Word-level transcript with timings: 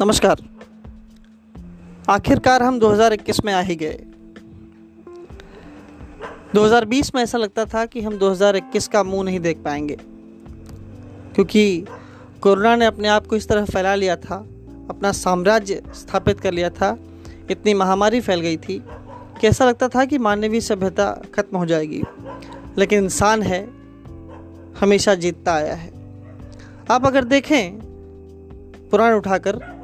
नमस्कार। 0.00 0.40
आखिरकार 2.08 2.62
हम 2.62 2.78
2021 2.78 3.44
में 3.44 3.52
आ 3.52 3.60
ही 3.60 3.76
गए। 3.76 4.00
2020 6.54 7.14
में 7.14 7.22
ऐसा 7.22 7.38
लगता 7.38 7.64
था 7.64 7.86
कि 7.86 8.00
हम 8.00 8.18
2021 8.18 8.88
का 8.88 9.02
मुँह 9.02 9.24
नहीं 9.24 9.40
देख 9.40 9.58
पाएँगे, 9.58 9.96
क्योंकि 11.34 11.86
कोरोना 12.40 12.76
ने 12.76 12.84
अपने 12.84 13.08
आप 13.08 13.26
को 13.26 13.36
इस 13.36 13.48
तरह 13.48 13.64
फैला 13.64 13.94
लिया 13.94 14.16
था, 14.16 14.36
अपना 14.90 15.12
साम्राज्य 15.12 15.82
स्थापित 15.94 16.40
कर 16.40 16.52
लिया 16.52 16.70
था, 16.70 16.98
इतनी 17.50 17.74
महामारी 17.74 18.20
फैल 18.20 18.40
गई 18.40 18.56
थी 18.56 18.82
कि 19.40 19.46
ऐसा 19.46 19.64
लगता 19.64 19.88
था 19.88 20.04
कि 20.04 20.18
मानवीय 20.18 20.60
सभ्यता 20.60 21.10
खत्म 21.34 21.56
हो 21.56 21.66
जाएगी। 21.66 22.02
लेकिन 22.78 23.04
इंसान 23.04 23.42
है, 23.42 23.68
हमेशा 24.80 25.14
जीतता 25.14 25.54
आया 25.54 25.74
है। 25.74 25.90
आप 26.90 27.06
अगर 27.06 27.24
देखें, 27.24 27.86
पुराण 28.90 29.14
उठाकर 29.14 29.75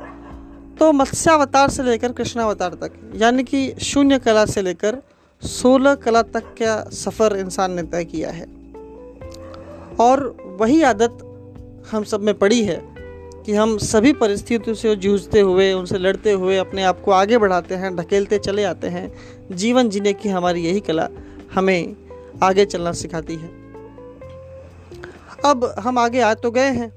तो 0.79 0.93
मत्स्यावतार 0.93 1.69
से 1.71 1.83
लेकर 1.83 2.12
कृष्णावतार 2.12 2.75
तक, 2.75 2.93
यानी 3.15 3.43
कि 3.43 3.75
शून्य 3.83 4.19
कला 4.19 4.45
से 4.45 4.62
लेकर 4.62 4.97
सोलह 5.43 5.95
कला 5.95 6.23
तक 6.23 6.55
का 6.62 6.83
सफ़र 6.91 7.37
इंसान 7.37 7.73
ने 7.73 7.83
तय 7.83 8.05
किया 8.05 8.31
है। 8.31 8.47
और 10.01 10.25
वही 10.61 10.83
आदत 10.83 11.19
हम 11.91 12.05
सब 12.05 12.21
में 12.21 12.39
पड़ी 12.39 12.62
है 12.65 12.81
कि 13.47 13.55
हम 13.55 13.77
सभी 13.79 14.12
परिस्थितियों 14.12 14.75
से 14.77 14.95
जूझते 14.97 15.41
हुए, 15.41 15.73
उनसे 15.73 15.98
लड़ते 15.98 16.33
हुए 16.33 16.57
अपने 16.57 16.83
आप 16.83 17.01
को 17.01 17.11
आगे 17.11 17.39
बढ़ाते 17.39 17.75
हैं, 17.75 17.95
ढकेलते 17.97 18.39
चले 18.39 18.65
आते 18.65 18.89
हैं। 18.89 19.12
जीवन 19.53 19.89
जीने 19.89 20.12
की 20.12 20.29
हमारी 20.29 20.65
यही 20.65 20.81
कला 20.81 21.09
हमें 21.55 21.97
आगे 22.43 22.65
चलना 22.65 22.93
सिखाती 22.93 23.37
है। 23.37 23.51
अब 25.45 25.75
हम 25.79 25.98
आगे 25.98 26.20
आ 26.20 26.33
तो 26.34 26.51
गए 26.51 26.70
हैं, 26.70 26.93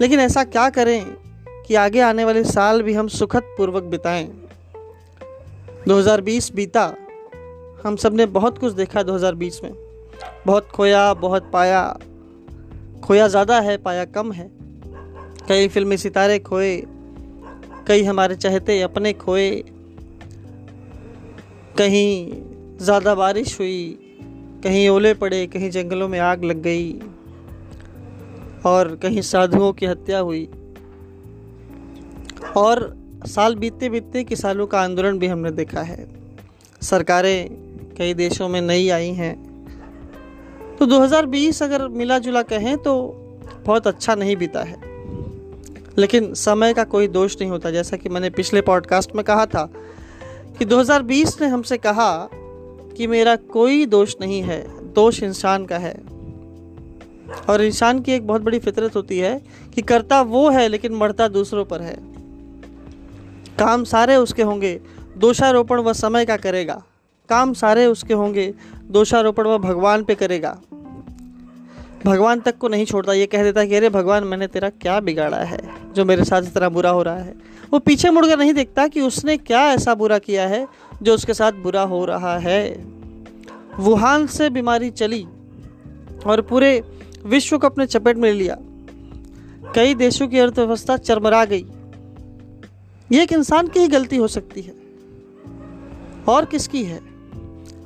लेकिन 0.00 0.20
ऐसा 0.20 0.44
क्या 0.44 0.68
करें? 0.70 1.27
कि 1.68 1.74
आगे 1.74 2.00
आने 2.00 2.24
वाले 2.24 2.44
साल 2.44 2.82
भी 2.82 2.94
हम 2.94 3.08
सुखद 3.08 3.42
पूर्वक 3.42 3.82
बिताएँ 3.82 4.26
2020 5.88 6.54
बीता। 6.54 6.94
हम 7.84 7.96
सबने 7.96 8.26
बहुत 8.26 8.58
कुछ 8.58 8.72
देखा 8.72 9.02
2020 9.02 9.60
में। 9.64 9.72
बहुत 10.46 10.68
खोया, 10.68 11.14
बहुत 11.14 11.50
पाया। 11.52 11.98
खोया 13.04 13.28
ज़्यादा 13.28 13.60
है, 13.60 13.76
पाया 13.76 14.04
कम 14.04 14.32
है। 14.32 14.50
कई 15.48 15.68
फिल्मी 15.68 15.96
सितारे 15.96 16.38
खोए, 16.38 16.82
कई 17.86 18.02
हमारे 18.02 18.36
चहते 18.36 18.82
अपने 18.82 19.12
खोए। 19.12 19.50
कहीं 21.78 22.42
ज़्यादा 22.78 23.14
बारिश 23.14 23.60
हुई, 23.60 23.98
कहीं 24.64 24.88
ओले 24.88 25.14
पड़े, 25.14 25.46
कहीं 25.46 25.70
जंगलों 25.70 26.08
में 26.08 26.18
आग 26.18 26.44
लग 26.44 26.62
गई। 26.62 26.92
और 28.66 28.96
कहीं 28.96 29.20
साधुओं 29.20 29.72
की 29.72 29.86
हत्या 29.86 30.18
हुई। 30.18 30.48
और 32.58 32.96
साल 33.26 33.54
बीतते 33.54 33.88
बीतते 33.88 34.24
किसानों 34.24 34.66
का 34.66 34.80
आंदोलन 34.80 35.18
भी 35.18 35.26
हमने 35.26 35.50
देखा 35.50 35.80
है। 35.80 36.08
सरकारें 36.82 37.48
कई 37.98 38.14
देशों 38.14 38.48
में 38.48 38.60
नई 38.60 38.88
आई 38.88 39.10
हैं। 39.10 39.34
तो 40.78 40.86
2020 40.86 41.62
अगर 41.62 41.88
मिला 41.88 42.18
जुला 42.18 42.42
कहें 42.42 42.76
तो 42.78 42.94
बहुत 43.66 43.86
अच्छा 43.86 44.14
नहीं 44.14 44.36
बीता 44.36 44.62
है। 44.62 44.76
लेकिन 45.98 46.34
समय 46.34 46.74
का 46.74 46.84
कोई 46.84 47.08
दोष 47.08 47.36
नहीं 47.40 47.50
होता। 47.50 47.70
जैसा 47.70 47.96
कि 47.96 48.08
मैंने 48.08 48.30
पिछले 48.30 48.60
पॉडकास्ट 48.60 49.14
में 49.14 49.24
कहा 49.24 49.46
था 49.46 49.70
कि 50.58 50.64
2020 50.64 51.40
ने 51.40 51.46
हमसे 51.46 51.76
कहा 51.76 52.28
कि 52.96 53.06
मेरा 53.06 53.36
कोई 53.36 53.86
दोष 53.86 54.14
नहीं 54.20 54.42
है, 54.42 54.92
दोष 54.94 55.22
इंसान 55.22 55.66
का 55.66 55.78
है। 55.78 55.96
और 57.50 57.62
इंसान 57.62 58.00
की 58.00 58.12
एक 58.12 58.26
बहुत 58.26 58.42
बड़ी 58.42 58.58
फितरत 58.58 58.96
होती 58.96 59.18
है 59.18 59.42
कि 59.74 59.82
करता 59.82 60.22
वो 60.22 60.50
है 60.50 60.68
लेकिन 60.68 60.92
मरता 60.92 61.28
दूसरों 61.28 61.64
पर 61.64 61.82
है। 61.82 62.17
काम 63.58 63.84
सारे 63.84 64.16
उसके 64.16 64.42
होंगे, 64.42 64.80
दोषारोपण 65.16 65.80
वह 65.80 65.92
समय 65.92 66.24
का 66.24 66.36
करेगा। 66.36 66.82
काम 67.28 67.52
सारे 67.52 67.86
उसके 67.86 68.14
होंगे, 68.14 68.54
दोषारोपण 68.84 69.46
वह 69.46 69.58
भगवान 69.58 70.04
पे 70.04 70.14
करेगा। 70.14 70.58
भगवान 72.06 72.40
तक 72.40 72.58
को 72.58 72.68
नहीं 72.68 72.84
छोड़ता, 72.84 73.12
ये 73.12 73.26
कह 73.26 73.42
देता 73.42 73.60
है 73.60 73.66
कि 73.66 73.74
अरे 73.74 73.88
भगवान, 73.88 74.24
मैंने 74.24 74.46
तेरा 74.46 74.68
क्या 74.68 75.00
बिगाड़ा 75.00 75.36
है, 75.36 75.58
जो 75.94 76.04
मेरे 76.04 76.24
साथ 76.24 76.42
इतना 76.42 76.68
बुरा 76.68 76.90
हो 76.90 77.02
रहा 77.02 77.18
है। 77.18 77.34
वो 77.72 77.78
पीछे 77.78 78.10
मुड़कर 78.10 78.38
नहीं 78.38 78.54
देखता 78.54 78.88
कि 78.88 79.00
उसने 79.00 79.36
क्या 79.36 79.60
ऐसा 79.60 79.94
बुरा 79.94 80.18
किया 80.18 80.46
है, 80.48 80.68
जो 81.02 81.14
उसके 81.14 81.34
साथ 81.34 81.52
बुरा 81.52 81.82
हो 81.82 82.04
रहा 82.04 82.38
है। 82.38 82.84
वुहान 83.78 84.26
से 84.26 84.50
बीमारी 84.50 84.90
चली 84.90 85.26
और 86.26 86.40
पूरे 86.40 86.84
विश्व 87.26 87.58
को 87.58 87.66
अपने 87.66 87.86
चपेट 87.86 88.16
में 88.16 88.32
लिया। 88.32 88.56
कई 89.74 89.94
देशों 89.94 90.28
की 90.28 90.38
अर्थव्यवस्था 90.38 90.96
चरमरा 90.96 91.44
गई। 91.44 91.66
ये 93.12 93.22
एक 93.22 93.32
इंसान 93.32 93.68
की 93.68 93.80
ही 93.80 93.88
गलती 93.88 94.16
हो 94.16 94.28
सकती 94.28 94.60
है। 94.62 94.74
और 96.28 96.44
किसकी 96.44 96.84
है? 96.84 97.00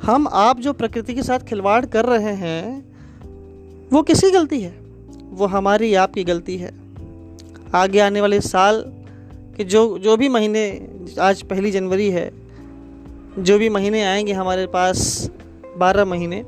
हम 0.03 0.28
आप 0.33 0.60
जो 0.60 0.72
प्रकृति 0.72 1.15
के 1.15 1.22
साथ 1.22 1.38
खिलवाड़ 1.38 1.87
कर 1.87 2.05
रहे 2.05 2.34
हैं, 2.34 2.93
वो 3.93 4.03
किसकी 4.03 4.31
गलती 4.31 4.60
है? 4.60 4.78
वो 5.31 5.47
हमारी 5.47 5.94
आपकी 5.94 6.25
गलती 6.25 6.56
है। 6.56 6.75
आगे 7.75 7.99
आने 7.99 8.21
वाले 8.21 8.41
साल 8.41 8.84
के 9.56 9.65
जो 9.65 9.99
जो 9.99 10.16
भी 10.16 10.28
महीने, 10.28 10.88
आज 11.21 11.43
पहली 11.43 11.71
जनवरी 11.71 12.10
है, 12.10 12.33
जो 13.39 13.59
भी 13.59 13.69
महीने 13.69 14.03
आएँगे 14.03 14.33
हमारे 14.33 14.66
पास, 14.66 15.31
बारह 15.77 16.04
महीने, 16.04 16.44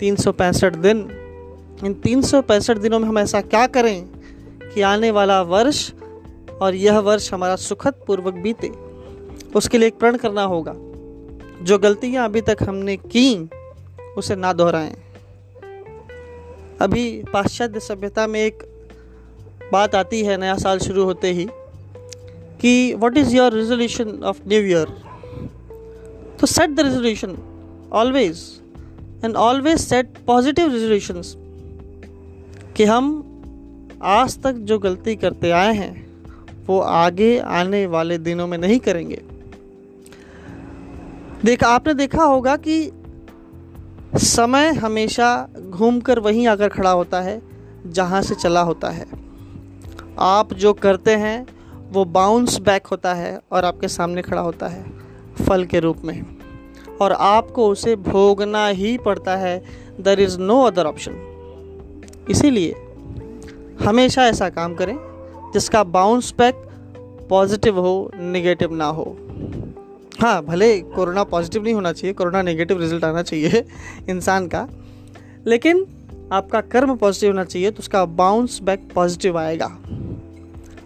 तीन 0.00 0.16
सौ 0.16 0.32
पैंसठ 0.32 0.76
दिन, 0.76 0.98
इन 1.84 1.94
तीन 1.94 2.22
सौ 2.22 2.42
पैंसठ 2.42 2.78
दिनों 2.78 2.98
में 2.98 3.08
हम 3.08 3.18
ऐसा 3.18 3.40
क्या 3.40 3.66
करें 3.66 4.08
कि 4.74 4.80
आने 4.80 5.10
वाला 5.10 5.42
वर्ष 5.42 5.92
और 6.62 6.74
यह 6.74 6.98
वर्ष 6.98 7.32
हमारा 7.32 7.56
सुखद 7.56 7.94
पूर्वक 8.06 8.34
बीते। 8.34 8.68
उसके 9.56 9.78
लिए 9.78 9.88
एक 9.88 9.98
प्रण 9.98 10.16
करना 10.16 10.42
होगा। 10.42 10.74
जो 11.64 11.78
गलतियाँ 11.78 12.24
अभी 12.24 12.40
तक 12.40 12.56
हमने 12.62 12.96
की, 12.96 13.50
उसे 14.18 14.36
ना 14.36 14.52
दोहराएँ। 14.52 14.96
अभी 16.80 17.22
पाश्चात्य 17.32 17.80
सभ्यता 17.80 18.26
में 18.26 18.40
एक 18.40 18.62
बात 19.72 19.94
आती 19.94 20.22
है, 20.22 20.36
नया 20.36 20.56
साल 20.56 20.78
शुरू 20.78 21.04
होते 21.04 21.32
ही, 21.32 21.48
कि 22.60 22.94
what 22.94 23.16
is 23.16 23.36
your 23.36 23.52
resolution 23.52 24.22
of 24.24 24.40
new 24.48 24.60
year 24.60 24.86
तो 26.40 26.46
set 26.46 26.70
the 26.70 26.80
resolution 26.80 27.36
always 27.92 28.60
and 29.24 29.36
always 29.36 29.78
set 29.78 30.06
positive 30.26 30.72
resolutions 30.72 31.34
कि 32.76 32.84
हम 32.84 33.26
आज 34.02 34.42
तक 34.42 34.52
जो 34.52 34.78
गलती 34.78 35.16
करते 35.16 35.50
आए 35.50 35.74
हैं 35.74 36.09
वो 36.70 36.80
आगे 36.80 37.38
आने 37.38 37.86
वाले 37.86 38.18
दिनों 38.18 38.46
में 38.46 38.58
नहीं 38.58 38.78
करेंगे। 38.78 39.22
देखा, 41.44 41.68
आपने 41.68 41.94
देखा 41.94 42.22
होगा 42.22 42.56
कि 42.56 42.92
समय 44.14 44.68
हमेशा 44.68 45.48
घूमकर 45.70 46.18
वहीं 46.18 46.46
आकर 46.46 46.68
खड़ा 46.68 46.90
होता 46.90 47.20
है, 47.20 47.42
जहाँ 47.86 48.22
से 48.22 48.34
चला 48.34 48.60
होता 48.60 48.90
है। 48.90 49.06
आप 50.18 50.54
जो 50.54 50.72
करते 50.72 51.10
हैं, 51.10 51.46
वो 51.90 52.04
बाउंस 52.04 52.58
बैक 52.58 52.86
होता 52.86 53.14
है 53.14 53.40
और 53.52 53.64
आपके 53.64 53.88
सामने 53.88 54.22
खड़ा 54.22 54.42
होता 54.42 54.68
है, 54.68 54.84
फल 55.48 55.64
के 55.64 55.80
रूप 55.80 55.96
में। 56.04 56.22
और 57.00 57.12
आपको 57.12 57.68
उसे 57.68 57.96
भोगना 57.96 58.66
ही 58.66 58.98
पड़ता 58.98 59.36
है। 59.36 59.64
There 60.00 60.20
is 60.20 60.38
no 60.38 60.62
other 60.62 60.86
option 60.86 61.12
इसीलिए 62.30 62.74
हमेशा 63.84 64.26
ऐसा 64.26 64.48
काम 64.48 64.74
करें। 64.74 65.09
जिसका 65.54 65.84
बाउंस 65.84 66.34
बैक 66.38 66.54
पॉजिटिव 67.30 67.78
हो 67.80 68.10
नेगेटिव 68.14 68.74
ना 68.74 68.86
हो। 68.86 69.16
हाँ 70.20 70.42
भले 70.44 70.80
कोरोना 70.80 71.24
पॉजिटिव 71.24 71.62
नहीं 71.64 71.74
होना 71.74 71.92
चाहिए, 71.92 72.14
कोरोना 72.14 72.42
नेगेटिव 72.42 72.80
रिज़ल्ट 72.80 73.04
आना 73.04 73.22
चाहिए 73.22 73.64
इंसान 74.08 74.46
का, 74.46 74.68
लेकिन 75.46 75.86
आपका 76.32 76.60
कर्म 76.60 76.96
पॉजिटिव 76.96 77.30
होना 77.30 77.44
चाहिए 77.44 77.70
तो 77.70 77.78
उसका 77.78 78.04
बाउंस 78.04 78.60
बैक 78.62 78.88
पॉजिटिव 78.94 79.38
आएगा। 79.38 79.78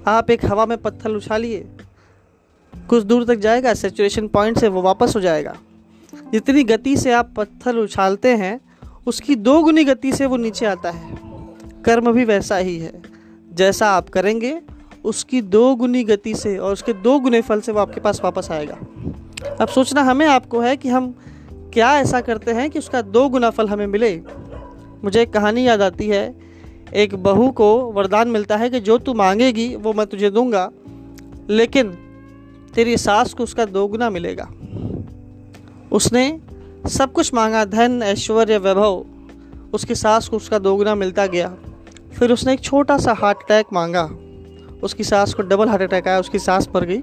आप 0.07 0.31
एक 0.31 0.45
हवा 0.45 0.67
में 0.67 0.79
पत्थर 0.79 1.11
उछालिए 1.11 1.67
कुछ 2.89 3.03
दूर 3.03 3.25
तक 3.25 3.35
जाएगा 3.35 3.75
सेचुरेशन 3.75 4.29
पॉइंट 4.29 4.59
से 4.59 4.69
वो 4.69 4.83
वापस 4.83 5.13
हो 5.17 5.21
जाएगा। 5.21 5.57
जितनी 6.33 6.65
गति 6.65 6.97
से 6.97 7.13
आप 7.13 7.33
पत्थर 7.37 7.77
उछालते 7.77 8.29
हैं, 8.29 8.61
उसकी 9.07 9.35
दो 9.37 9.63
गुनी 9.63 9.85
गति 9.85 10.13
से 10.13 10.27
वो 10.27 10.37
नीचे 10.37 10.67
आता 10.67 10.91
है। 10.91 11.19
कर्म 11.85 12.13
भी 12.13 12.25
वैसा 12.25 12.57
ही 12.57 12.79
है। 12.79 13.14
जैसा 13.55 13.87
आप 13.87 14.09
करेंगे, 14.09 14.61
उसकी 15.05 15.43
दो 15.43 15.75
गुनी 15.75 16.05
गति 16.05 16.35
से 16.35 16.59
और 16.59 16.73
उसके 16.73 16.93
दो 16.93 17.21
गुने 17.21 17.43
फल 17.43 17.61
से 17.61 17.73
वो 17.73 17.81
आपके 17.81 18.01
पास 18.01 18.21
वापस 18.25 18.49
आएगा। 18.51 18.79
अब 19.61 19.69
सोचना 19.69 20.03
हमें 20.03 20.27
आपको 20.27 20.61
है 20.61 20.77
कि 20.77 20.89
हम 20.89 21.15
क्या 21.73 21.99
ऐसा 21.99 22.21
करते 22.21 22.51
हैं 22.51 22.71
कि 22.71 22.79
उसका 22.79 23.03
दो 23.03 23.29
गुना 23.29 23.51
फल 23.51 23.69
हमें 23.69 23.87
मिले। 23.87 24.23
मुझे 25.05 25.23
एक 25.23 25.33
कहानी 25.33 25.69
याद 25.69 25.83
आती 25.83 26.09
है। 26.09 26.45
एक 26.95 27.15
बहू 27.15 27.51
को 27.51 27.93
वरदान 27.93 28.29
मिलता 28.29 28.57
है 28.57 28.71
कि 28.71 28.81
जो 28.81 28.99
तू 28.99 29.15
मांगेगी, 29.15 29.77
वो 29.77 29.93
मैं 29.93 30.07
तुझे 30.07 30.31
दूँगा, 30.31 30.71
लेकिन 31.51 31.99
तेरी 32.75 32.97
सास 32.97 33.35
को 33.35 33.43
उसका 33.43 33.65
दोगुना 33.65 34.11
मिलेगा। 34.11 34.49
उसने 35.93 36.41
सब 36.89 37.13
कुछ 37.13 37.35
मांगा, 37.35 37.65
धन, 37.65 38.03
ऐश्वर्य, 38.03 38.59
वैभव, 38.59 39.05
उसकी 39.73 39.95
सास 39.95 40.29
को 40.29 40.37
उसका 40.37 40.59
दोगुना 40.59 40.95
मिलता 40.95 41.27
गया। 41.27 41.57
फिर 42.19 42.33
उसने 42.33 42.53
एक 42.53 42.61
छोटा 42.61 42.99
सा 42.99 43.13
हार्ट 43.13 43.39
अटैक 43.39 43.67
मांगा। 43.73 44.11
उसकी 44.83 45.05
सास 45.05 45.35
को 45.35 45.43
डबल 45.43 45.69
हार्ट 45.69 45.83
अटैक 45.83 46.09
आया, 46.09 46.21
उसकी 46.21 46.39
सास 46.39 46.69
मर 46.75 46.85
गई 46.85 47.01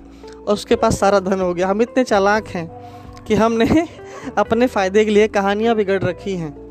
और 0.47 0.53
उसके 0.53 0.75
पास 0.75 0.99
सारा 0.99 1.19
धन 1.19 1.39
हो 1.39 1.53
गया। 1.53 1.67
हम 1.67 1.81
इतने 1.81 2.03
चालाक 2.03 2.47
हैं 2.47 2.67
कि 3.27 3.35
हमने 3.35 3.87
अपने 4.37 4.67
फ़ायदे 4.67 5.05
के 5.05 5.11
लिए 5.11 5.27
कहानियाँ 5.27 5.75
बिगड़ 5.75 6.03
रखी 6.03 6.35
हैं। 6.35 6.61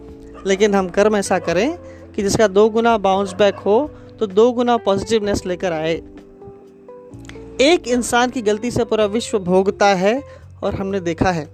लेकिन 0.47 0.75
हम 0.75 0.89
कर्म 0.89 1.17
ऐसा 1.17 1.39
करें 1.39 1.79
कि 2.17 2.23
जिसका 2.23 2.49
दो 2.49 2.69
गुना 2.71 2.99
बाउंस 2.99 3.33
बैक 3.33 3.55
हो 3.55 3.91
तो 4.21 4.27
दो 4.27 4.53
गुना 4.53 4.77
पॉजिटिवनेस 4.77 5.47
लेकर 5.47 5.73
आए। 5.73 6.03
एक 7.61 7.89
इंसान 7.89 8.31
की 8.31 8.43
गलती 8.43 8.71
से 8.71 8.85
पूरा 8.85 9.05
विश्व 9.05 9.39
भोगता 9.39 9.87
है 9.87 10.23
और 10.63 10.75
हमने 10.75 11.01
देखा 11.01 11.31
है। 11.31 11.49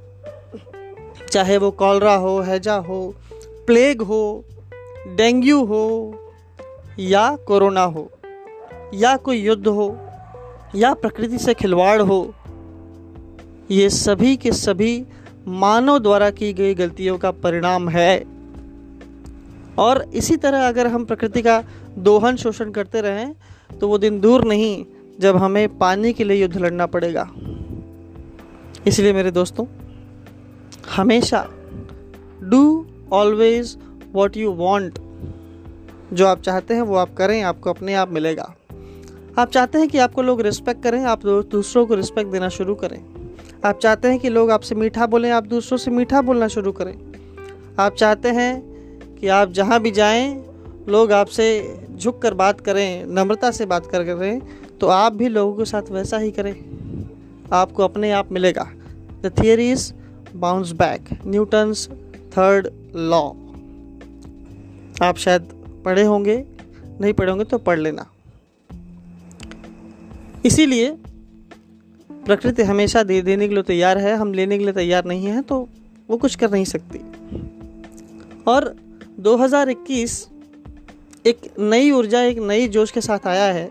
चाहे 1.30 1.56
वो 1.58 1.70
कॉलरा 1.70 2.14
हो 2.14 2.40
हैजा 2.40 2.74
हो 2.74 3.14
प्लेग 3.66 4.02
हो 4.02 4.44
डेंगू 5.06 5.64
हो 5.64 6.14
या 6.98 7.24
कोरोना 7.46 7.82
हो, 7.82 8.10
या 8.94 9.16
कोई 9.16 9.38
युद्ध 9.38 9.66
हो, 9.66 9.88
या 10.74 10.92
प्रकृति 10.94 11.38
से 11.38 11.54
खिलवाड़ 11.54 12.00
हो, 12.02 12.34
ये 13.70 13.88
सभी 13.90 14.36
के 14.36 14.52
सभी 14.52 15.04
मानव 15.48 15.98
द्वारा 15.98 16.30
की 16.30 16.52
गई 16.52 16.74
गलतियों 16.74 17.16
का 17.18 17.30
परिणाम 17.30 17.88
है। 17.88 18.24
और 19.78 20.02
इसी 20.14 20.36
तरह 20.36 20.66
अगर 20.68 20.86
हम 20.86 21.04
प्रकृति 21.04 21.42
का 21.42 21.62
दोहन 21.98 22.36
शोषण 22.36 22.70
करते 22.70 23.00
रहें 23.00 23.34
तो 23.80 23.88
वो 23.88 23.98
दिन 23.98 24.20
दूर 24.20 24.44
नहीं, 24.44 24.84
जब 25.20 25.36
हमें 25.36 25.78
पानी 25.78 26.12
के 26.12 26.24
लिए 26.24 26.40
युद्ध 26.42 26.56
लड़ना 26.56 26.86
पड़ेगा। 26.86 27.28
इसलिए 28.86 29.12
मेरे 29.12 29.30
दोस्तों, 29.30 29.66
हमेशा 30.96 31.46
do 32.42 32.86
always 33.12 33.76
what 34.12 34.36
you 34.36 34.50
want 34.52 34.98
जो 36.12 36.26
आप 36.26 36.40
चाहते 36.40 36.74
हैं 36.74 36.82
वो 36.82 36.96
आप 36.96 37.14
करें, 37.14 37.42
आपको 37.42 37.70
अपने 37.70 37.94
आप 37.94 38.12
मिलेगा। 38.12 38.54
आप 39.38 39.50
चाहते 39.50 39.78
हैं 39.78 39.88
कि 39.88 39.98
आपको 39.98 40.22
लोग 40.22 40.40
रिस्पेक्ट 40.40 40.82
करें, 40.82 41.04
आप 41.04 41.26
दूसरों 41.26 41.86
को 41.86 41.94
रिस्पेक्ट 41.94 42.30
देना 42.30 42.48
शुरू 42.48 42.74
करें। 42.74 43.00
आप 43.64 43.78
चाहते 43.78 44.08
हैं 44.08 44.18
कि 44.18 44.28
लोग 44.28 44.50
आपसे 44.50 44.74
मीठा 44.74 45.06
बोलें, 45.06 45.30
आप 45.30 45.46
दूसरों 45.46 45.78
से 45.78 45.90
मीठा 45.90 46.20
बोलना 46.22 46.48
शुरू 46.48 46.72
करें। 46.72 46.94
आप 47.78 47.94
चाहते 47.94 48.28
हैं 48.28 49.16
कि 49.16 49.28
आप 49.28 49.52
जहाँ 49.52 49.80
भी 49.80 49.90
जाएँ, 49.90 50.44
लोग 50.88 51.12
आपसे 51.12 51.46
झुक 51.96 52.20
कर 52.22 52.34
बात 52.34 52.60
करें, 52.60 53.04
नम्रता 53.06 53.50
से 53.50 53.66
बात 53.66 53.86
कर 53.86 54.04
करें 54.04 54.40
तो 54.80 54.86
आप 54.86 55.12
भी 55.12 55.28
लोगों 55.28 55.56
के 55.56 55.64
साथ 55.64 55.90
वैसा 55.90 56.18
ही 56.18 56.30
करें। 56.30 56.54
आपको 57.52 57.84
अपने 57.84 58.10
आप 58.12 58.32
मिलेगा। 58.32 58.68
The 59.22 59.32
theory 59.42 59.70
is 59.70 59.92
bounce 60.36 60.72
back 60.72 61.08
Newton's 61.26 61.88
third 62.32 62.68
law 62.96 63.22
आप 65.02 65.16
शायद 65.16 65.48
पढ़े 65.86 66.02
होंगे, 66.04 66.36
नहीं 67.00 67.12
पढ़े 67.12 67.30
होंगे 67.30 67.44
तो 67.44 67.58
पढ़ 67.60 67.78
लेना। 67.78 68.06
इसीलिए 70.44 70.90
प्रकृति 72.10 72.62
हमेशा 72.62 73.02
दे 73.02 73.20
देने 73.22 73.48
के 73.48 73.54
लिए 73.54 73.62
तैयार 73.64 73.98
है, 73.98 74.16
हम 74.16 74.32
लेने 74.34 74.58
के 74.58 74.64
लिए 74.64 74.72
तैयार 74.74 75.04
नहीं 75.04 75.26
हैं 75.26 75.42
तो 75.42 75.68
वो 76.08 76.16
कुछ 76.16 76.34
कर 76.34 76.50
नहीं 76.50 76.64
सकती। 76.64 76.98
और 78.46 78.74
2021 79.20 80.26
एक 81.26 81.40
नई 81.58 81.90
ऊर्जा, 81.90 82.20
एक 82.22 82.38
नई 82.38 82.68
जोश 82.68 82.90
के 82.90 83.00
साथ 83.00 83.26
आया 83.26 83.44
है, 83.52 83.68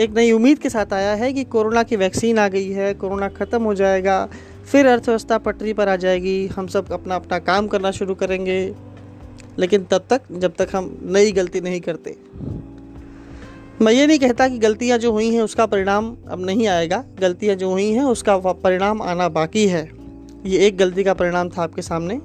एक 0.00 0.14
नई 0.16 0.32
उम्मीद 0.32 0.58
के 0.58 0.70
साथ 0.70 0.92
आया 0.92 1.14
है 1.14 1.32
कि 1.32 1.44
कोरोना 1.46 1.82
की 1.82 1.96
वैक्सीन 1.96 2.38
आ 2.38 2.48
गई 2.48 2.70
है, 2.70 2.92
कोरोना 2.94 3.28
ख़त्म 3.30 3.62
हो 3.62 3.74
जाएगा, 3.74 4.26
फिर 4.66 4.86
अर्थव्यवस्था 4.86 5.38
पटरी 5.38 5.72
पर 5.72 5.88
आ 5.88 5.96
जाएगी, 5.96 6.46
हम 6.46 6.66
सब 6.66 6.92
अपना 6.92 7.14
अपना 7.14 7.38
काम 7.40 7.66
करना 7.66 7.90
शुरू 7.90 8.14
करेंगे। 8.14 8.58
लेकिन 9.58 9.84
तब 9.84 10.04
तक, 10.10 10.20
जब 10.32 10.54
तक 10.58 10.68
हम 10.74 10.98
नई 11.02 11.32
गलती 11.32 11.60
नहीं 11.60 11.80
करते। 11.80 12.16
मैं 13.80 13.92
ये 13.92 14.06
नहीं 14.06 14.18
कहता 14.18 14.48
कि 14.48 14.58
गलतियाँ 14.58 14.98
जो 14.98 15.12
हुई 15.12 15.34
हैं 15.34 15.42
उसका 15.42 15.66
परिणाम 15.66 16.16
अब 16.30 16.46
नहीं 16.46 16.66
आएगा। 16.66 17.04
गलतियाँ 17.20 17.56
जो 17.56 17.70
हुई 17.70 17.90
हैं 17.90 18.04
उसका 18.04 18.38
परिणाम 18.38 19.02
आना 19.02 19.28
बाकी 19.28 19.66
है। 19.66 19.90
ये 20.46 20.66
एक 20.66 20.76
गलती 20.76 21.04
का 21.04 21.14
परिणाम 21.14 21.48
था 21.48 21.62
आपके 21.62 21.82
सामने 21.82 22.20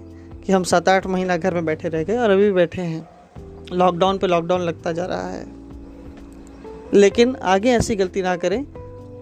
कि 0.46 0.54
हम 0.54 0.64
सात 0.64 0.90
आठ 0.90 1.08
महीना 1.08 1.38
घर 1.38 1.54
में 1.54 1.66
बैठे 1.66 1.90
रह 1.90 2.04
गए 2.04 2.18
और 2.18 2.30
अभी 2.30 2.52
बैठे 2.52 2.82
हैं। 2.82 3.10
लॉकडाउन 3.74 4.18
पे 4.18 4.28
लॉकडाउन 4.28 4.62
लगता 4.62 4.92
जा 4.92 5.06
रहा 5.06 5.30
है। 5.30 5.48
लेकिन 6.94 7.36
आगे 7.36 7.72
ऐसी 7.72 7.96
गलती 7.96 8.22
ना 8.22 8.36
करें 8.36 8.66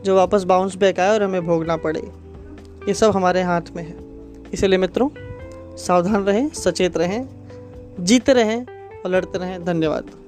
जो 0.05 0.15
वापस 0.15 0.43
बाउंस 0.43 0.75
बैक 0.75 0.99
आए 0.99 1.09
और 1.09 1.23
हमें 1.23 1.45
भोगना 1.45 1.77
पड़े। 1.77 1.99
ये 2.87 2.93
सब 2.93 3.11
हमारे 3.11 3.41
हाथ 3.41 3.61
में 3.75 3.83
है। 3.83 3.95
इसलिए 4.53 4.79
मित्रों, 4.79 5.09
सावधान 5.77 6.23
रहें, 6.23 6.49
सचेत 6.49 6.97
रहें। 6.97 7.44
जीते 7.99 8.33
रहें 8.33 8.65
और 9.01 9.11
लड़ते 9.11 9.37
रहें। 9.37 9.65
धन्यवाद। 9.65 10.24